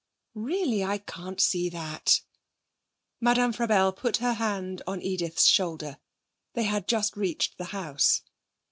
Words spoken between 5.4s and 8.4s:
shoulder. They had just reached the house.